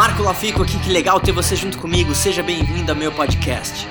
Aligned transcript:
Marco 0.00 0.22
Lafico 0.22 0.62
aqui, 0.62 0.78
que 0.78 0.88
legal 0.88 1.20
ter 1.20 1.30
você 1.30 1.54
junto 1.54 1.76
comigo. 1.76 2.14
Seja 2.14 2.42
bem-vindo 2.42 2.90
ao 2.90 2.96
meu 2.96 3.12
podcast. 3.12 3.86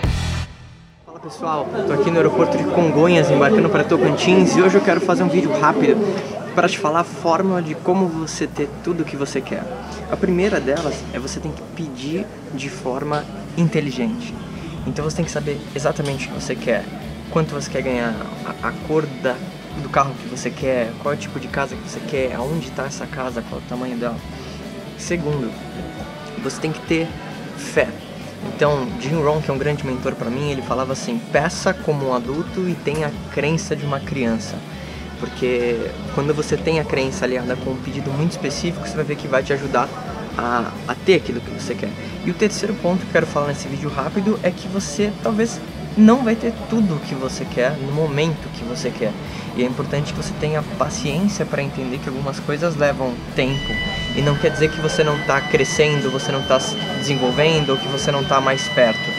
Fala 1.05 1.19
pessoal, 1.19 1.69
estou 1.77 1.93
aqui 1.93 2.09
no 2.09 2.17
aeroporto 2.17 2.57
de 2.57 2.63
Congonhas, 2.63 3.29
embarcando 3.29 3.69
para 3.69 3.83
Tocantins 3.83 4.55
e 4.55 4.61
hoje 4.63 4.75
eu 4.75 4.81
quero 4.81 4.99
fazer 5.01 5.21
um 5.21 5.29
vídeo 5.29 5.51
rápido 5.59 5.97
para 6.55 6.67
te 6.67 6.79
falar 6.79 7.01
a 7.01 7.03
fórmula 7.03 7.61
de 7.61 7.75
como 7.75 8.07
você 8.07 8.47
ter 8.47 8.67
tudo 8.83 9.03
o 9.03 9.05
que 9.05 9.15
você 9.15 9.39
quer. 9.39 9.61
A 10.11 10.17
primeira 10.17 10.59
delas 10.59 10.95
é 11.13 11.19
você 11.19 11.39
tem 11.39 11.51
que 11.51 11.61
pedir 11.75 12.25
de 12.55 12.71
forma 12.71 13.23
inteligente. 13.55 14.33
Então 14.87 15.05
você 15.05 15.17
tem 15.17 15.25
que 15.25 15.31
saber 15.31 15.61
exatamente 15.75 16.25
o 16.25 16.31
que 16.31 16.41
você 16.41 16.55
quer, 16.55 16.85
quanto 17.29 17.53
você 17.53 17.69
quer 17.69 17.83
ganhar, 17.83 18.15
a, 18.63 18.69
a 18.69 18.71
cor 18.87 19.05
da, 19.21 19.35
do 19.83 19.89
carro 19.89 20.15
que 20.19 20.27
você 20.27 20.49
quer, 20.49 20.91
qual 21.03 21.13
é 21.13 21.17
o 21.17 21.19
tipo 21.19 21.39
de 21.39 21.47
casa 21.47 21.75
que 21.75 21.87
você 21.87 21.99
quer, 21.99 22.33
aonde 22.33 22.69
está 22.69 22.85
essa 22.85 23.05
casa, 23.05 23.43
qual 23.47 23.61
é 23.61 23.63
o 23.63 23.67
tamanho 23.67 23.95
dela. 23.95 24.17
Segundo, 24.99 25.51
você 26.43 26.61
tem 26.61 26.71
que 26.71 26.81
ter 26.81 27.07
fé. 27.57 27.87
Então, 28.47 28.87
Jim 29.01 29.15
Rohn, 29.15 29.41
que 29.41 29.49
é 29.49 29.53
um 29.53 29.57
grande 29.57 29.85
mentor 29.85 30.13
para 30.13 30.29
mim, 30.29 30.51
ele 30.51 30.61
falava 30.61 30.93
assim: 30.93 31.19
peça 31.31 31.73
como 31.73 32.09
um 32.09 32.13
adulto 32.13 32.67
e 32.69 32.75
tenha 32.75 33.07
a 33.07 33.31
crença 33.33 33.75
de 33.75 33.85
uma 33.85 33.99
criança. 33.99 34.55
Porque 35.19 35.75
quando 36.15 36.33
você 36.33 36.55
tem 36.55 36.79
a 36.79 36.85
crença 36.85 37.25
aliada 37.25 37.55
com 37.57 37.71
um 37.71 37.77
pedido 37.77 38.09
muito 38.11 38.31
específico, 38.31 38.87
você 38.87 38.95
vai 38.95 39.03
ver 39.03 39.15
que 39.15 39.27
vai 39.27 39.43
te 39.43 39.51
ajudar 39.51 39.89
a, 40.37 40.71
a 40.87 40.95
ter 40.95 41.15
aquilo 41.15 41.41
que 41.41 41.51
você 41.51 41.75
quer. 41.75 41.89
E 42.25 42.31
o 42.31 42.33
terceiro 42.33 42.73
ponto 42.75 42.99
que 42.99 43.07
eu 43.07 43.11
quero 43.11 43.27
falar 43.27 43.47
nesse 43.47 43.67
vídeo 43.67 43.89
rápido 43.89 44.39
é 44.43 44.51
que 44.51 44.67
você 44.67 45.11
talvez 45.21 45.59
não 45.99 46.23
vai 46.23 46.35
ter 46.35 46.53
tudo 46.69 46.95
o 46.95 46.99
que 46.99 47.13
você 47.13 47.43
quer 47.43 47.71
no 47.77 47.91
momento 47.91 48.49
que 48.53 48.63
você 48.63 48.89
quer. 48.89 49.11
E 49.55 49.63
é 49.63 49.65
importante 49.65 50.13
que 50.13 50.21
você 50.21 50.33
tenha 50.39 50.63
paciência 50.77 51.45
para 51.45 51.61
entender 51.61 51.97
que 51.97 52.07
algumas 52.07 52.39
coisas 52.39 52.75
levam 52.75 53.13
tempo. 53.35 53.73
E 54.15 54.21
não 54.21 54.35
quer 54.35 54.49
dizer 54.49 54.71
que 54.71 54.79
você 54.79 55.03
não 55.03 55.17
está 55.17 55.41
crescendo, 55.41 56.09
você 56.09 56.31
não 56.31 56.39
está 56.39 56.59
se 56.59 56.75
desenvolvendo 56.97 57.71
ou 57.71 57.77
que 57.77 57.87
você 57.89 58.11
não 58.11 58.21
está 58.21 58.39
mais 58.39 58.67
perto. 58.69 59.11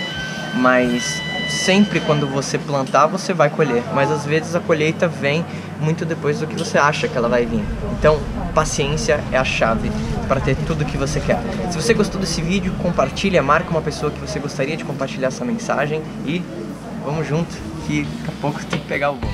Mas 0.55 1.21
sempre 1.51 2.01
quando 2.01 2.27
você 2.27 2.57
plantar, 2.57 3.07
você 3.07 3.35
vai 3.35 3.51
colher. 3.51 3.83
Mas 3.95 4.11
às 4.11 4.25
vezes 4.25 4.55
a 4.55 4.61
colheita 4.61 5.07
vem 5.07 5.45
muito 5.81 6.05
depois 6.05 6.41
do 6.41 6.47
que 6.47 6.57
você 6.57 6.79
acha 6.79 7.09
que 7.09 7.17
ela 7.17 7.29
vai 7.29 7.45
vir. 7.45 7.65
Então, 7.99 8.19
paciência 8.55 9.21
é 9.31 9.37
a 9.37 9.45
chave 9.45 9.91
para 10.29 10.41
ter 10.41 10.57
tudo 10.67 10.83
o 10.83 10.85
que 10.85 10.97
você 10.97 11.21
quer. 11.21 11.39
Se 11.71 11.77
você 11.77 11.93
gostou 11.93 12.21
desse 12.21 12.41
vídeo, 12.41 12.73
compartilha, 12.83 13.43
marca 13.43 13.71
uma 13.71 13.83
pessoa 13.83 14.11
que 14.13 14.21
você 14.21 14.39
gostaria 14.39 14.77
de 14.77 14.85
compartilhar 14.85 15.29
essa 15.29 15.45
mensagem 15.45 16.03
e 16.25 16.43
vamos 17.05 17.27
junto, 17.27 17.55
que 17.87 18.05
daqui 18.05 18.29
a 18.29 18.41
pouco 18.41 18.65
tem 18.67 18.79
que 18.79 18.87
pegar 18.87 19.11
o 19.11 19.17
voo. 19.17 19.31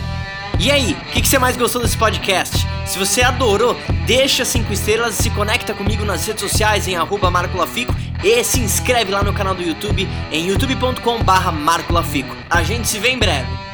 E 0.59 0.71
aí, 0.71 0.93
o 0.93 1.13
que, 1.13 1.21
que, 1.21 1.29
você 1.29 1.39
mais 1.39 1.57
gostou 1.57 1.83
desse 1.83 1.97
podcast? 1.99 2.67
Se 2.87 2.99
você 2.99 3.21
adorou, 3.23 3.77
deixa 4.07 4.45
5 4.45 4.73
estrelas 4.73 5.19
e 5.19 5.25
se 5.25 5.31
conecta 5.31 5.75
comigo 5.75 6.05
nas 6.05 6.27
redes 6.27 6.41
sociais 6.41 6.89
em 6.89 6.97
arroba 6.97 7.31
Marco 7.31 7.59
Lafico 7.59 7.95
e 8.25 8.43
se 8.43 8.61
inscreve 8.61 9.11
lá 9.11 9.23
no 9.23 9.35
canal 9.35 9.55
do 9.55 9.63
YouTube 9.63 10.09
em 10.33 10.49
youtube.com 10.49 11.23
barra 11.23 11.53
Marco 11.53 11.93
Lafico. 11.93 12.35
A 12.49 12.63
gente 12.63 12.89
se 12.89 12.99
vê 12.99 13.11
em 13.11 13.19
breve. 13.19 13.66